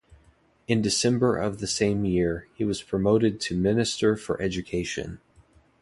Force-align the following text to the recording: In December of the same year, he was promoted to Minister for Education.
In 0.67 0.81
December 0.81 1.37
of 1.37 1.59
the 1.59 1.67
same 1.67 2.05
year, 2.05 2.47
he 2.55 2.63
was 2.65 2.81
promoted 2.81 3.39
to 3.41 3.55
Minister 3.55 4.15
for 4.17 4.41
Education. 4.41 5.21